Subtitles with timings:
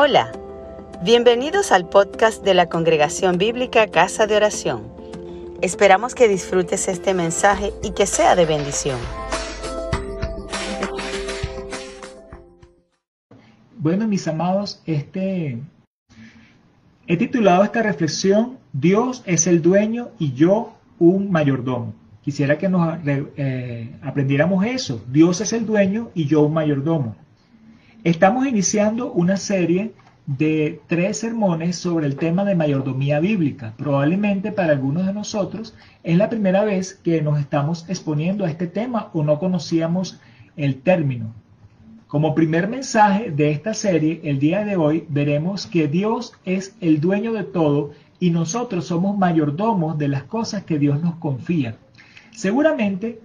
[0.00, 0.30] Hola,
[1.02, 4.84] bienvenidos al podcast de la Congregación Bíblica Casa de Oración.
[5.60, 8.96] Esperamos que disfrutes este mensaje y que sea de bendición.
[13.76, 15.58] Bueno, mis amados, este
[17.08, 21.92] he titulado esta reflexión Dios es el dueño y yo un mayordomo.
[22.22, 25.04] Quisiera que nos eh, aprendiéramos eso.
[25.08, 27.16] Dios es el dueño y yo un mayordomo.
[28.04, 29.92] Estamos iniciando una serie
[30.24, 33.74] de tres sermones sobre el tema de mayordomía bíblica.
[33.76, 38.68] Probablemente para algunos de nosotros es la primera vez que nos estamos exponiendo a este
[38.68, 40.20] tema o no conocíamos
[40.56, 41.34] el término.
[42.06, 47.00] Como primer mensaje de esta serie, el día de hoy veremos que Dios es el
[47.00, 51.76] dueño de todo y nosotros somos mayordomos de las cosas que Dios nos confía.
[52.30, 53.20] Seguramente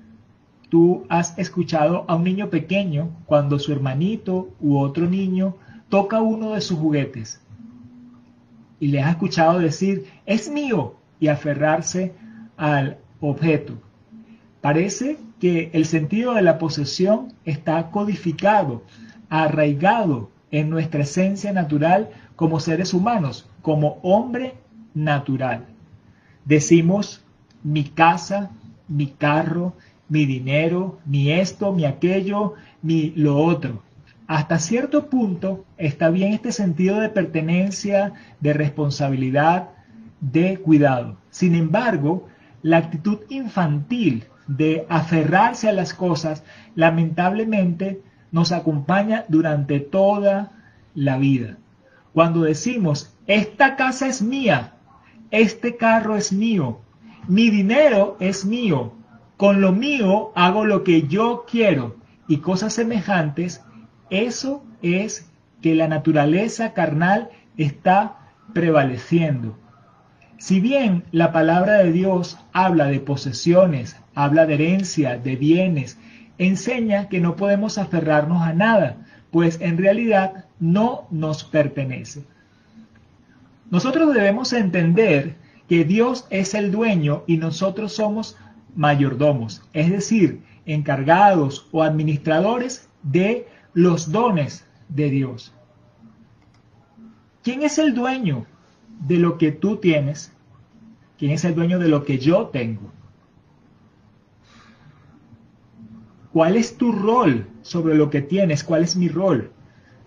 [0.73, 5.55] Tú has escuchado a un niño pequeño cuando su hermanito u otro niño
[5.87, 7.43] toca uno de sus juguetes
[8.79, 12.15] y le has escuchado decir, es mío, y aferrarse
[12.57, 13.75] al objeto.
[14.61, 18.83] Parece que el sentido de la posesión está codificado,
[19.29, 24.55] arraigado en nuestra esencia natural como seres humanos, como hombre
[24.95, 25.67] natural.
[26.45, 27.23] Decimos
[27.61, 28.49] mi casa,
[28.87, 29.75] mi carro,
[30.09, 33.83] mi dinero, ni esto, ni aquello, ni lo otro.
[34.27, 39.69] Hasta cierto punto está bien este sentido de pertenencia, de responsabilidad,
[40.21, 41.17] de cuidado.
[41.29, 42.27] Sin embargo,
[42.61, 46.43] la actitud infantil de aferrarse a las cosas
[46.75, 50.51] lamentablemente nos acompaña durante toda
[50.95, 51.57] la vida.
[52.13, 54.73] Cuando decimos, esta casa es mía,
[55.31, 56.79] este carro es mío,
[57.27, 58.93] mi dinero es mío,
[59.43, 61.97] con lo mío hago lo que yo quiero
[62.29, 63.61] y cosas semejantes,
[64.09, 65.29] eso es
[65.61, 68.19] que la naturaleza carnal está
[68.53, 69.59] prevaleciendo.
[70.37, 75.97] Si bien la palabra de Dios habla de posesiones, habla de herencia, de bienes,
[76.37, 78.95] enseña que no podemos aferrarnos a nada,
[79.29, 82.23] pues en realidad no nos pertenece.
[83.69, 85.35] Nosotros debemos entender
[85.67, 88.37] que Dios es el dueño y nosotros somos
[88.75, 95.53] mayordomos, es decir, encargados o administradores de los dones de Dios.
[97.43, 98.45] ¿Quién es el dueño
[99.07, 100.31] de lo que tú tienes?
[101.17, 102.91] ¿Quién es el dueño de lo que yo tengo?
[106.31, 108.63] ¿Cuál es tu rol sobre lo que tienes?
[108.63, 109.51] ¿Cuál es mi rol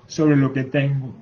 [0.06, 1.14] sobre lo que tengo?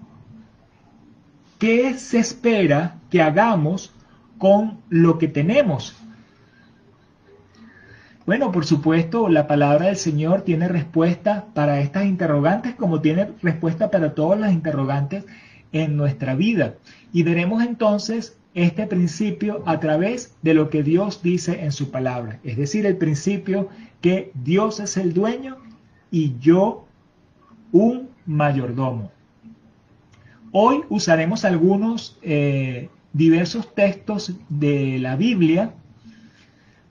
[1.58, 3.92] ¿Qué se espera que hagamos
[4.38, 5.96] con lo que tenemos?
[8.26, 13.90] Bueno, por supuesto, la palabra del Señor tiene respuesta para estas interrogantes como tiene respuesta
[13.90, 15.26] para todas las interrogantes
[15.72, 16.76] en nuestra vida.
[17.12, 22.40] Y veremos entonces este principio a través de lo que Dios dice en su palabra.
[22.44, 23.68] Es decir, el principio
[24.00, 25.58] que Dios es el dueño
[26.10, 26.86] y yo
[27.72, 29.10] un mayordomo.
[30.50, 35.74] Hoy usaremos algunos eh, diversos textos de la Biblia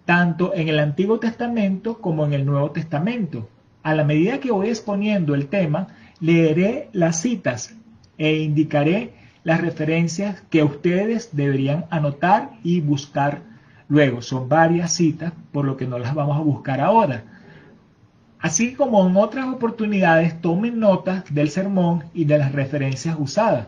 [0.06, 3.50] tanto en el Antiguo Testamento como en el Nuevo Testamento.
[3.84, 5.88] A la medida que voy exponiendo el tema,
[6.20, 7.76] leeré las citas
[8.18, 9.14] e indicaré
[9.44, 13.42] las referencias que ustedes deberían anotar y buscar
[13.90, 14.22] luego.
[14.22, 17.24] Son varias citas, por lo que no las vamos a buscar ahora.
[18.40, 23.68] Así como en otras oportunidades, tomen nota del sermón y de las referencias usadas.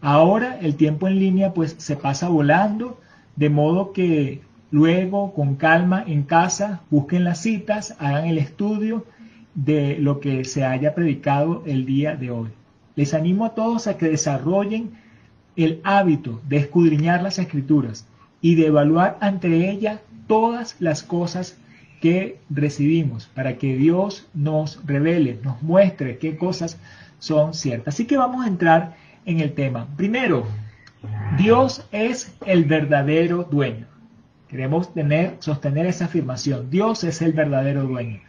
[0.00, 3.00] Ahora el tiempo en línea pues se pasa volando,
[3.36, 9.06] de modo que Luego, con calma, en casa, busquen las citas, hagan el estudio
[9.54, 12.48] de lo que se haya predicado el día de hoy.
[12.96, 14.92] Les animo a todos a que desarrollen
[15.56, 18.06] el hábito de escudriñar las escrituras
[18.40, 21.58] y de evaluar ante ellas todas las cosas
[22.00, 26.78] que recibimos para que Dios nos revele, nos muestre qué cosas
[27.18, 27.94] son ciertas.
[27.94, 29.86] Así que vamos a entrar en el tema.
[29.96, 30.46] Primero,
[31.38, 33.86] Dios es el verdadero dueño.
[34.54, 36.70] Queremos tener, sostener esa afirmación.
[36.70, 38.20] Dios es el verdadero dueño.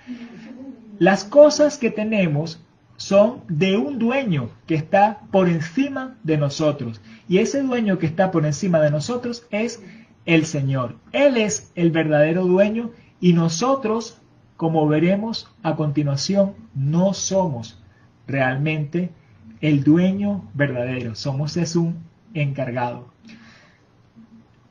[0.97, 2.65] Las cosas que tenemos
[2.97, 6.99] son de un dueño que está por encima de nosotros.
[7.29, 9.83] Y ese dueño que está por encima de nosotros es
[10.25, 10.95] el Señor.
[11.11, 12.89] Él es el verdadero dueño
[13.21, 14.19] y nosotros,
[14.57, 17.83] como veremos a continuación, no somos
[18.25, 19.11] realmente
[19.61, 21.13] el dueño verdadero.
[21.13, 21.97] Somos es un
[22.33, 23.13] encargado.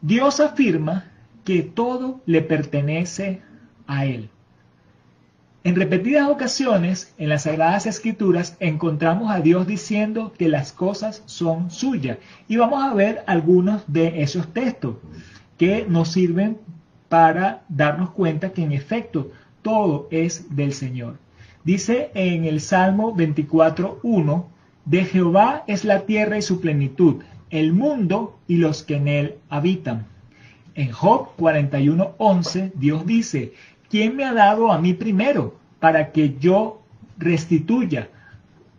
[0.02, 1.12] Dios afirma
[1.44, 3.42] que todo le pertenece
[3.86, 4.30] a Él.
[5.62, 11.70] En repetidas ocasiones en las Sagradas Escrituras encontramos a Dios diciendo que las cosas son
[11.70, 12.18] suyas.
[12.48, 14.96] Y vamos a ver algunos de esos textos
[15.56, 16.58] que nos sirven
[17.08, 19.30] para darnos cuenta que en efecto
[19.62, 21.16] todo es del Señor.
[21.64, 24.44] Dice en el Salmo 24.1,
[24.84, 29.38] de Jehová es la tierra y su plenitud, el mundo y los que en él
[29.48, 30.06] habitan.
[30.74, 33.52] En Job 41.11 Dios dice,
[33.88, 36.82] ¿quién me ha dado a mí primero para que yo
[37.18, 38.08] restituya?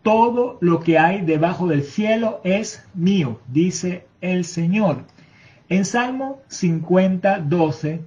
[0.03, 5.05] Todo lo que hay debajo del cielo es mío, dice el Señor.
[5.69, 8.01] En Salmo 50.12,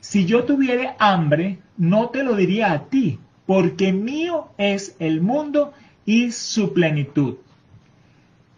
[0.00, 5.72] si yo tuviera hambre, no te lo diría a ti, porque mío es el mundo
[6.06, 7.36] y su plenitud.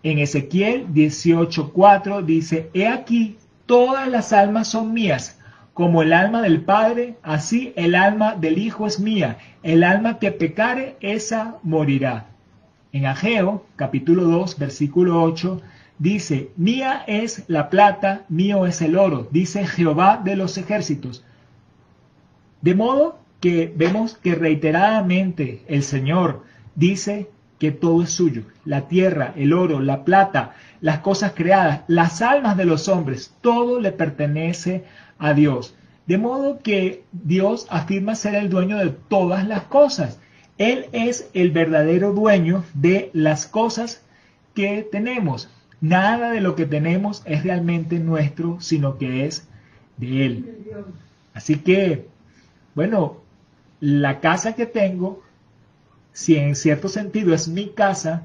[0.03, 5.39] En Ezequiel 18:4 dice, He aquí, todas las almas son mías,
[5.75, 10.33] como el alma del Padre, así el alma del Hijo es mía, el alma que
[10.33, 12.29] pecare, esa morirá.
[12.93, 15.61] En Ageo, capítulo 2, versículo 8,
[15.99, 21.25] dice, Mía es la plata, mío es el oro, dice Jehová de los ejércitos.
[22.63, 27.29] De modo que vemos que reiteradamente el Señor dice
[27.59, 32.57] que todo es suyo, la tierra, el oro, la plata, las cosas creadas, las almas
[32.57, 34.85] de los hombres, todo le pertenece
[35.19, 35.75] a Dios.
[36.07, 40.21] De modo que Dios afirma ser el dueño de todas las cosas.
[40.59, 44.05] Él es el verdadero dueño de las cosas
[44.55, 45.51] que tenemos.
[45.81, 49.49] Nada de lo que tenemos es realmente nuestro, sino que es
[49.97, 50.59] de Él.
[51.35, 52.07] Así que,
[52.75, 53.19] bueno,
[53.81, 55.23] la casa que tengo
[56.17, 58.23] si en cierto sentido es mi casa,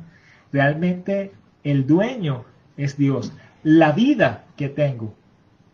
[0.53, 1.33] realmente
[1.65, 2.45] el dueño
[2.77, 3.33] es Dios.
[3.63, 5.13] La vida que tengo,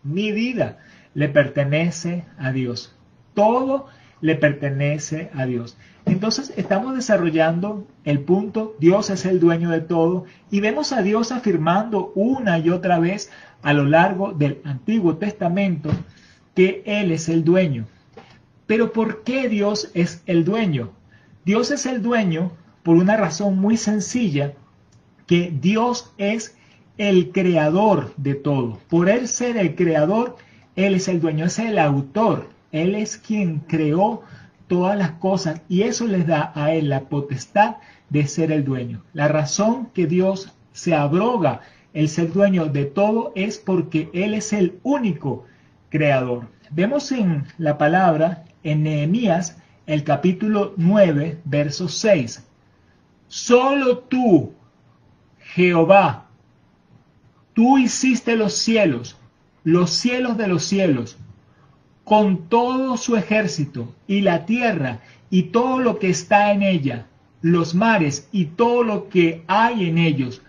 [0.02, 0.80] mi vida,
[1.14, 2.96] le pertenece a Dios.
[3.36, 3.86] Todo
[4.20, 5.78] le pertenece a Dios.
[6.08, 11.32] Entonces estamos desarrollando el punto, Dios es el dueño de todo, y vemos a Dios
[11.32, 13.30] afirmando una y otra vez
[13.62, 15.92] a lo largo del Antiguo Testamento
[16.56, 17.86] que Él es el dueño.
[18.66, 20.97] Pero ¿por qué Dios es el dueño?
[21.48, 22.52] Dios es el dueño
[22.84, 24.52] por una razón muy sencilla,
[25.28, 26.58] que Dios es
[26.98, 28.80] el creador de todo.
[28.90, 30.36] Por él ser el creador,
[30.76, 32.50] Él es el dueño, es el autor.
[32.74, 34.24] Él es quien creó
[34.68, 37.78] todas las cosas y eso les da a Él la potestad
[38.10, 39.06] de ser el dueño.
[39.14, 41.62] La razón que Dios se abroga
[41.94, 45.46] el ser dueño de todo es porque Él es el único
[45.88, 46.50] creador.
[46.72, 49.56] Vemos en la palabra, en Nehemías,
[49.88, 52.46] el capítulo 9, verso 6.
[53.30, 54.54] Solo tú,
[55.40, 56.28] Jehová,
[57.54, 59.18] tú hiciste los cielos,
[59.64, 61.18] los cielos de los cielos,
[62.04, 65.00] con todo su ejército, y la tierra,
[65.30, 67.08] y todo lo que está en ella,
[67.42, 70.42] los mares, y todo lo que hay en ellos.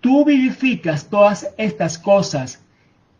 [0.00, 2.64] Tú vivificas todas estas cosas,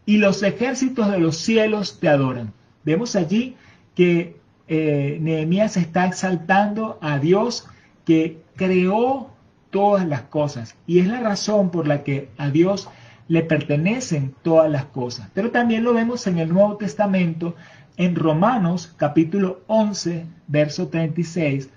[0.05, 2.53] y los ejércitos de los cielos te adoran.
[2.85, 3.55] Vemos allí
[3.95, 4.40] que
[4.73, 7.67] eh, Nehemías está exaltando a Dios
[8.05, 9.31] que creó
[9.71, 10.77] todas las cosas.
[10.87, 12.89] Y es la razón por la que a Dios
[13.27, 15.29] le pertenecen todas las cosas.
[15.35, 17.57] Pero también lo vemos en el Nuevo Testamento,
[17.97, 21.69] en Romanos capítulo 11, verso 36.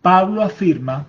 [0.00, 1.06] Pablo afirma,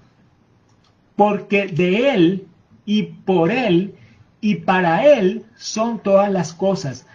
[1.16, 2.48] porque de Él
[2.86, 3.96] y por Él
[4.40, 7.08] y para Él son todas las cosas.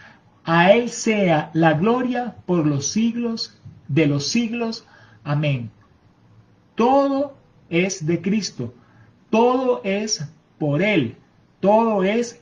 [0.43, 3.58] A Él sea la gloria por los siglos
[3.89, 4.87] de los siglos.
[5.25, 5.71] Amén.
[6.75, 7.37] Todo
[7.71, 8.73] es de Cristo,
[9.31, 10.25] todo es
[10.59, 11.17] por Él,
[11.61, 12.41] todo es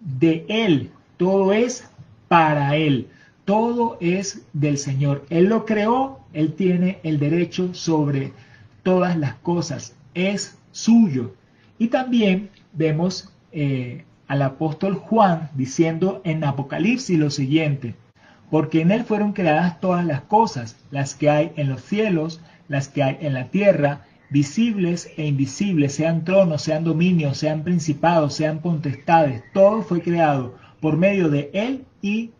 [0.00, 1.88] de Él, todo es
[2.28, 3.08] para Él,
[3.44, 5.26] todo es del Señor.
[5.28, 8.32] Él lo creó, Él tiene el derecho sobre
[8.82, 11.34] todas las cosas, es suyo.
[11.78, 17.94] Y también vemos eh, al apóstol Juan diciendo en Apocalipsis lo siguiente,
[18.50, 22.88] porque en Él fueron creadas todas las cosas, las que hay en los cielos, las
[22.88, 28.58] que hay en la tierra, visibles e invisibles, sean tronos, sean dominios, sean principados, sean
[28.58, 32.30] contestades, todo fue creado por medio de Él y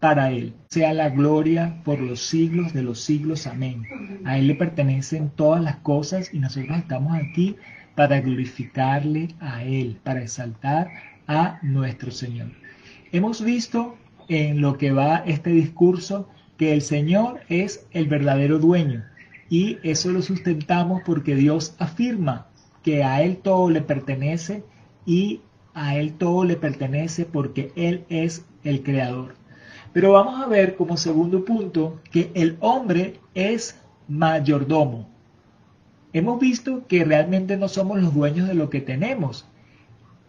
[0.00, 0.54] para Él.
[0.68, 3.46] Sea la gloria por los siglos de los siglos.
[3.46, 3.84] Amén.
[4.24, 7.56] A Él le pertenecen todas las cosas y nosotros estamos aquí
[7.94, 10.88] para glorificarle a Él, para exaltar
[11.26, 12.48] a nuestro Señor.
[13.12, 13.96] Hemos visto
[14.30, 19.04] en lo que va este discurso que el Señor es el verdadero dueño.
[19.48, 22.46] Y eso lo sustentamos porque Dios afirma
[22.84, 24.62] que a Él todo le pertenece
[25.04, 25.40] y
[25.74, 29.34] a Él todo le pertenece porque Él es el creador.
[29.92, 35.08] Pero vamos a ver como segundo punto que el hombre es mayordomo.
[36.12, 39.48] Hemos visto que realmente no somos los dueños de lo que tenemos.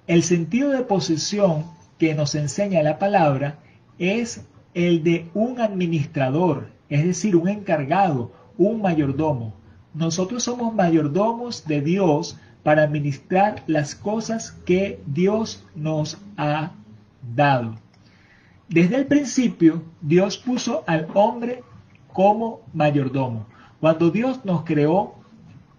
[0.07, 1.65] El sentido de posesión
[1.99, 3.59] que nos enseña la palabra
[4.01, 4.43] es
[4.73, 9.53] el de un administrador, es decir, un encargado, un mayordomo.
[9.93, 16.71] Nosotros somos mayordomos de Dios para administrar las cosas que Dios nos ha
[17.35, 17.75] dado.
[18.67, 21.63] Desde el principio, Dios puso al hombre
[22.11, 23.45] como mayordomo.
[23.79, 25.13] Cuando Dios nos creó,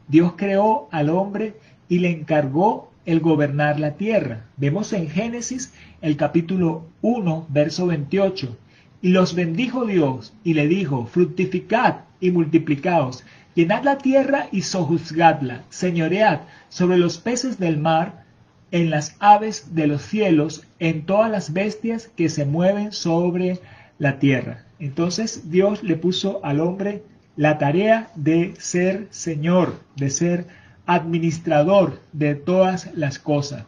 [0.07, 1.57] Dios creó al hombre
[1.89, 4.45] y le encargó el gobernar la tierra.
[4.57, 8.57] Vemos en Génesis el capítulo 1, verso 28.
[9.03, 15.65] Y los bendijo Dios y le dijo, fructificad y multiplicaos, llenad la tierra y sojuzgadla,
[15.71, 18.23] señoread sobre los peces del mar,
[18.71, 23.61] en las aves de los cielos, en todas las bestias que se mueven sobre
[23.99, 24.65] la tierra.
[24.79, 27.03] Entonces Dios le puso al hombre
[27.37, 30.47] la tarea de ser Señor, de ser
[30.87, 33.65] administrador de todas las cosas.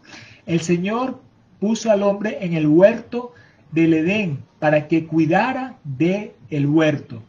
[0.47, 1.21] El Señor
[1.61, 3.33] puso al hombre en el huerto
[3.73, 7.23] del Edén para que cuidara de el huerto.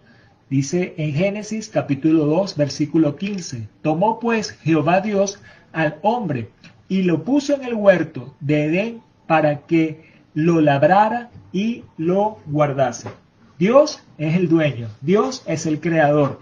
[0.50, 5.40] Dice en Génesis capítulo 2 versículo 15, tomó pues Jehová Dios
[5.74, 6.50] al hombre
[6.88, 13.10] y lo puso en el huerto de Edén para que lo labrara y lo guardase.
[13.58, 16.40] Dios es el dueño, Dios es el creador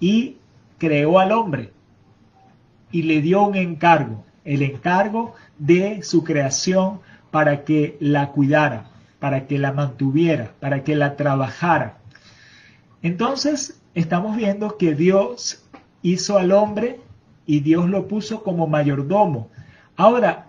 [0.00, 0.38] y
[0.78, 1.70] creó al hombre
[2.94, 7.00] y le dio un encargo, el encargo de su creación
[7.32, 8.86] para que la cuidara,
[9.18, 11.98] para que la mantuviera, para que la trabajara.
[13.02, 15.64] Entonces estamos viendo que Dios
[16.02, 17.00] hizo al hombre
[17.46, 19.48] y Dios lo puso como mayordomo.
[19.96, 20.46] Ahora,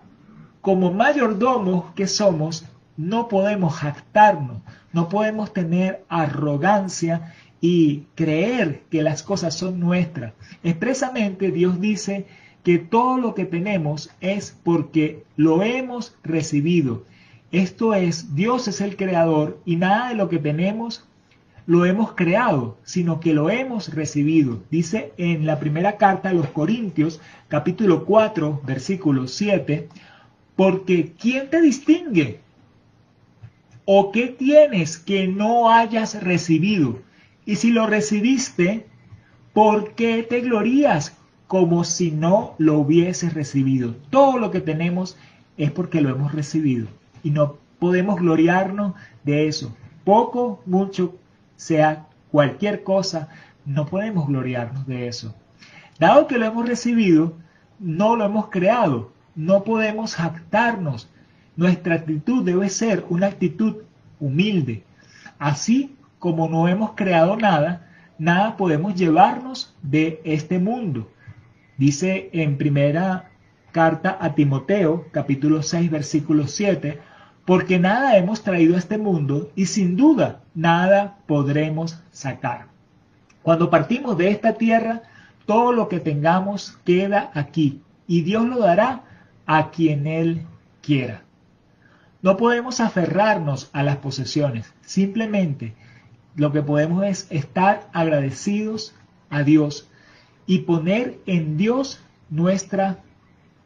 [0.60, 2.64] como mayordomos que somos,
[2.96, 4.58] no podemos jactarnos,
[4.92, 10.34] no podemos tener arrogancia y creer que las cosas son nuestras.
[10.62, 12.26] Expresamente Dios dice
[12.62, 17.04] que todo lo que tenemos es porque lo hemos recibido.
[17.52, 21.06] Esto es, Dios es el creador y nada de lo que tenemos
[21.66, 24.62] lo hemos creado, sino que lo hemos recibido.
[24.70, 29.88] Dice en la primera carta a los Corintios, capítulo 4, versículo 7,
[30.54, 32.40] porque ¿quién te distingue?
[33.84, 37.00] ¿O qué tienes que no hayas recibido?
[37.46, 38.86] Y si lo recibiste,
[39.54, 43.94] ¿por qué te glorías como si no lo hubieses recibido?
[44.10, 45.16] Todo lo que tenemos
[45.56, 46.88] es porque lo hemos recibido
[47.22, 48.92] y no podemos gloriarnos
[49.24, 49.74] de eso.
[50.04, 51.16] Poco, mucho,
[51.56, 53.28] sea cualquier cosa,
[53.64, 55.34] no podemos gloriarnos de eso.
[55.98, 57.32] Dado que lo hemos recibido,
[57.78, 61.08] no lo hemos creado, no podemos jactarnos
[61.56, 63.76] nuestra actitud debe ser una actitud
[64.20, 64.84] humilde.
[65.38, 67.86] Así como no hemos creado nada,
[68.18, 71.10] nada podemos llevarnos de este mundo.
[71.76, 73.30] Dice en primera
[73.72, 76.98] carta a Timoteo, capítulo 6, versículo 7,
[77.44, 82.66] porque nada hemos traído a este mundo y sin duda nada podremos sacar.
[83.42, 85.02] Cuando partimos de esta tierra,
[85.44, 89.02] todo lo que tengamos queda aquí y Dios lo dará
[89.46, 90.46] a quien Él
[90.82, 91.22] quiera.
[92.22, 95.74] No podemos aferrarnos a las posesiones, simplemente
[96.36, 98.94] lo que podemos es estar agradecidos
[99.30, 99.88] a Dios
[100.46, 102.00] y poner en Dios
[102.30, 102.98] nuestra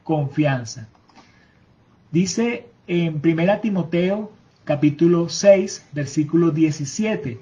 [0.05, 0.89] confianza.
[2.11, 4.33] Dice en 1 Timoteo
[4.65, 7.41] capítulo 6, versículo 17,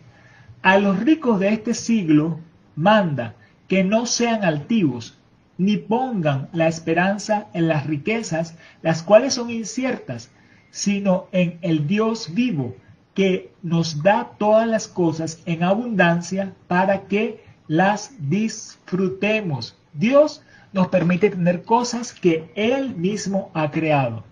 [0.63, 2.41] a los ricos de este siglo
[2.75, 3.35] manda
[3.69, 5.19] que no sean altivos,
[5.59, 10.31] ni pongan la esperanza en las riquezas, las cuales son inciertas,
[10.71, 12.77] sino en el Dios vivo,
[13.19, 19.77] que nos da todas las cosas en abundancia para que las disfrutemos.
[19.93, 24.23] Dios nos permite tener cosas que Él mismo ha creado.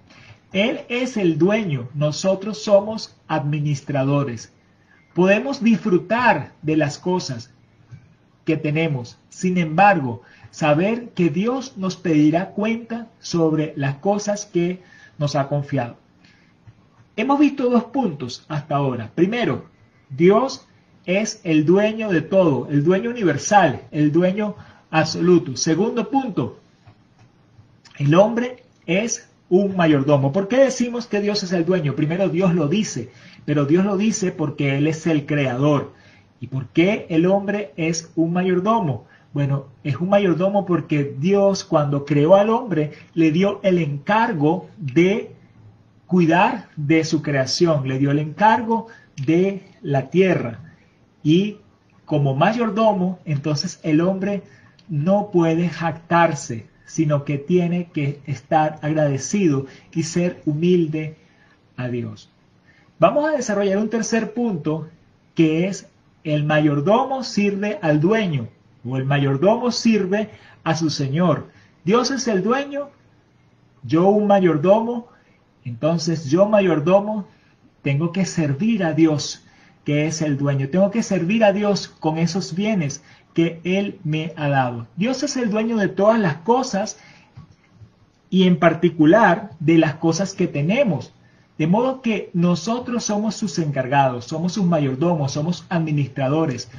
[0.52, 4.52] Él es el dueño, nosotros somos administradores.
[5.16, 7.50] Podemos disfrutar de las cosas
[8.45, 9.19] que tenemos.
[9.31, 14.81] Sin embargo, saber que Dios nos pedirá cuenta sobre las cosas que
[15.19, 16.06] nos ha confiado.
[17.16, 19.11] Hemos visto dos puntos hasta ahora.
[19.14, 19.64] Primero,
[20.11, 20.66] Dios
[21.06, 24.54] es el dueño de todo, el dueño universal, el dueño
[24.90, 25.56] absoluto.
[25.56, 26.58] Segundo punto,
[27.99, 30.32] el hombre es un mayordomo.
[30.32, 31.94] ¿Por qué decimos que Dios es el dueño?
[31.94, 33.11] Primero Dios lo dice,
[33.46, 35.92] pero Dios lo dice porque Él es el creador.
[36.40, 39.06] ¿Y por qué el hombre es un mayordomo?
[39.32, 45.36] Bueno, es un mayordomo porque Dios cuando creó al hombre le dio el encargo de
[46.07, 48.89] cuidar de su creación, le dio el encargo
[49.25, 50.61] de la tierra
[51.23, 51.59] y
[52.05, 54.43] como mayordomo, entonces el hombre
[54.89, 61.17] no puede jactarse, sino que tiene que estar agradecido y ser humilde
[61.77, 62.31] a Dios.
[62.99, 64.89] Vamos a desarrollar un tercer punto
[65.35, 65.89] que es
[66.25, 68.49] el mayordomo sirve al dueño
[68.85, 70.31] o el mayordomo sirve
[70.65, 71.49] a su señor.
[71.85, 72.89] Dios es el dueño,
[73.83, 75.09] yo un mayordomo,
[75.66, 77.26] entonces yo mayordomo
[77.82, 79.44] tengo que servir a Dios,
[79.85, 80.68] que es el dueño.
[80.68, 83.02] Tengo que servir a Dios con esos bienes
[83.35, 84.87] que Él me ha dado.
[84.96, 86.99] Dios es el dueño de todas las cosas
[88.30, 91.12] y en particular de las cosas que tenemos.
[91.58, 96.70] De modo que nosotros somos sus encargados, somos sus mayordomos, somos administradores.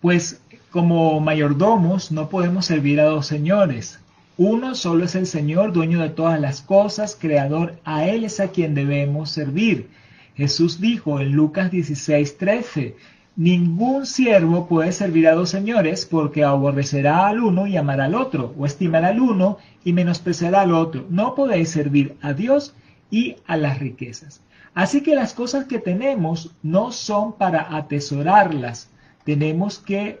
[0.00, 0.40] Pues
[0.70, 4.00] como mayordomos no podemos servir a dos señores.
[4.38, 7.78] Uno solo es el Señor, dueño de todas las cosas, creador.
[7.84, 9.88] A Él es a quien debemos servir.
[10.34, 12.96] Jesús dijo en Lucas 16, 13,
[13.36, 18.54] Ningún siervo puede servir a dos señores porque aborrecerá al uno y amará al otro,
[18.58, 21.06] o estimará al uno y menospreciará al otro.
[21.08, 22.74] No podéis servir a Dios
[23.10, 24.42] y a las riquezas.
[24.74, 28.90] Así que las cosas que tenemos no son para atesorarlas,
[29.24, 30.20] tenemos que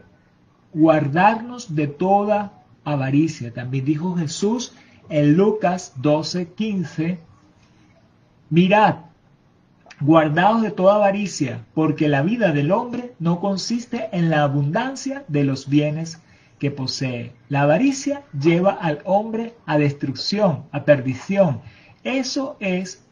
[0.72, 2.55] guardarnos de toda
[2.86, 3.52] avaricia.
[3.52, 4.72] También dijo Jesús
[5.10, 7.18] en Lucas 12, 15,
[8.48, 8.96] mirad,
[10.00, 15.44] guardaos de toda avaricia, porque la vida del hombre no consiste en la abundancia de
[15.44, 16.20] los bienes
[16.58, 17.32] que posee.
[17.48, 21.60] La avaricia lleva al hombre a destrucción, a perdición,
[22.04, 23.02] eso es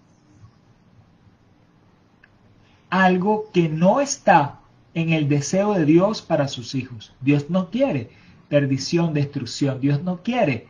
[2.90, 4.60] algo que no está
[4.94, 7.12] en el deseo de Dios para sus hijos.
[7.20, 8.10] Dios no quiere
[8.48, 9.80] perdición, destrucción.
[9.80, 10.66] Dios no quiere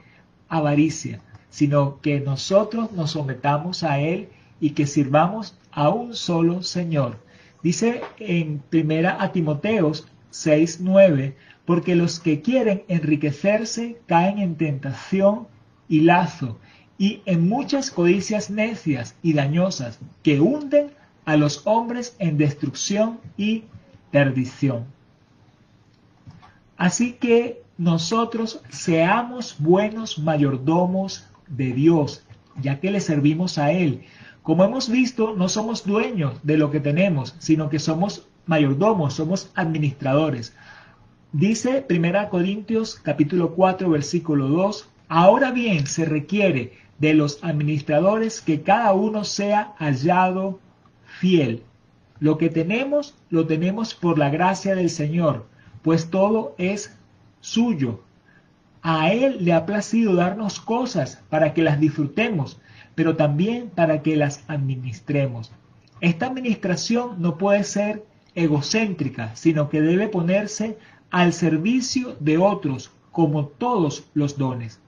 [0.48, 4.28] avaricia, sino que nosotros nos sometamos a Él
[4.60, 7.18] y que sirvamos a un solo Señor.
[7.62, 15.48] Dice en primera a Timoteos 6:9, porque los que quieren enriquecerse caen en tentación
[15.88, 16.58] y lazo
[16.98, 20.90] y en muchas codicias necias y dañosas que hunden
[21.24, 23.64] a los hombres en destrucción y
[24.10, 24.84] perdición.
[26.76, 32.24] Así que nosotros seamos buenos mayordomos de Dios,
[32.60, 34.04] ya que le servimos a Él.
[34.42, 39.50] Como hemos visto, no somos dueños de lo que tenemos, sino que somos mayordomos, somos
[39.54, 40.54] administradores.
[41.32, 48.62] Dice 1 Corintios capítulo 4 versículo 2, ahora bien se requiere de los administradores que
[48.62, 50.60] cada uno sea hallado
[51.04, 51.62] fiel.
[52.20, 55.46] Lo que tenemos, lo tenemos por la gracia del Señor,
[55.82, 56.96] pues todo es
[57.44, 58.00] suyo.
[58.80, 62.59] A Él le ha placido darnos cosas para que las disfrutemos,
[62.94, 65.52] pero también para que las administremos.
[66.00, 68.04] Esta administración no puede ser
[68.35, 70.78] egocéntrica, sino que debe ponerse
[71.11, 74.80] al servicio de otros, como todos los dones.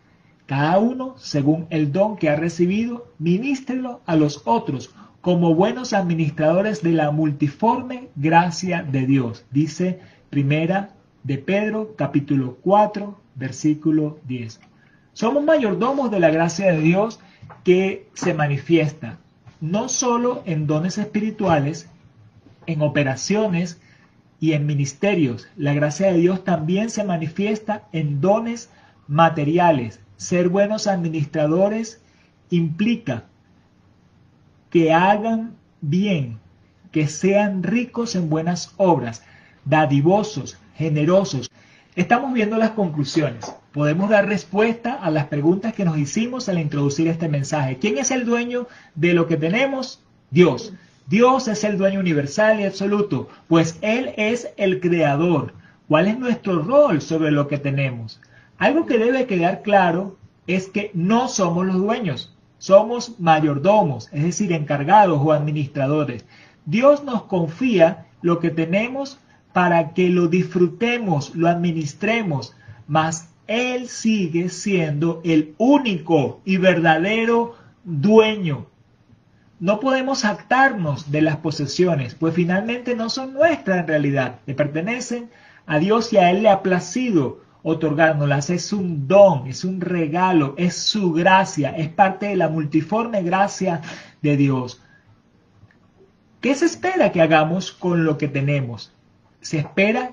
[0.46, 6.82] Cada uno, según el don que ha recibido, ministrelo a los otros como buenos administradores
[6.82, 9.44] de la multiforme gracia de Dios.
[9.50, 10.95] Dice primera
[11.26, 14.60] de Pedro, capítulo 4, versículo 10.
[15.12, 17.18] Somos mayordomos de la gracia de Dios
[17.64, 19.18] que se manifiesta
[19.60, 21.90] no solo en dones espirituales,
[22.66, 23.80] en operaciones
[24.38, 25.48] y en ministerios.
[25.56, 28.70] La gracia de Dios también se manifiesta en dones
[29.08, 32.00] materiales, ser buenos administradores
[32.50, 33.24] implica
[34.70, 36.38] que hagan bien,
[36.92, 39.24] que sean ricos en buenas obras,
[39.64, 41.50] dadivosos, generosos.
[41.94, 43.54] Estamos viendo las conclusiones.
[43.72, 47.78] Podemos dar respuesta a las preguntas que nos hicimos al introducir este mensaje.
[47.78, 50.02] ¿Quién es el dueño de lo que tenemos?
[50.30, 50.74] Dios.
[51.08, 55.54] Dios es el dueño universal y absoluto, pues Él es el creador.
[55.88, 58.20] ¿Cuál es nuestro rol sobre lo que tenemos?
[58.58, 64.52] Algo que debe quedar claro es que no somos los dueños, somos mayordomos, es decir,
[64.52, 66.24] encargados o administradores.
[66.64, 69.18] Dios nos confía lo que tenemos
[69.56, 72.54] para que lo disfrutemos, lo administremos,
[72.86, 78.66] mas Él sigue siendo el único y verdadero dueño.
[79.58, 85.30] No podemos actarnos de las posesiones, pues finalmente no son nuestras en realidad, le pertenecen
[85.64, 88.50] a Dios y a Él le ha placido otorgándolas.
[88.50, 93.80] Es un don, es un regalo, es su gracia, es parte de la multiforme gracia
[94.20, 94.82] de Dios.
[96.42, 98.92] ¿Qué se espera que hagamos con lo que tenemos?
[99.40, 100.12] Se espera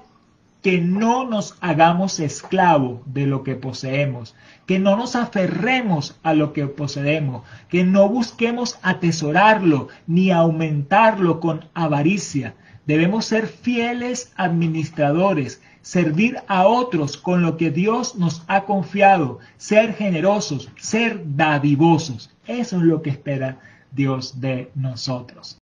[0.64, 4.34] que no nos hagamos esclavos de lo que poseemos,
[4.66, 11.66] que no nos aferremos a lo que poseemos, que no busquemos atesorarlo ni aumentarlo con
[11.74, 12.56] avaricia.
[12.86, 19.94] Debemos ser fieles administradores, servir a otros con lo que Dios nos ha confiado, ser
[19.94, 22.32] generosos, ser dadivosos.
[22.48, 23.60] Eso es lo que espera
[23.92, 25.58] Dios de nosotros.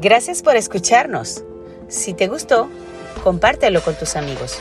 [0.00, 1.42] Gracias por escucharnos.
[1.88, 2.68] Si te gustó,
[3.22, 4.58] compártelo con tus amigos.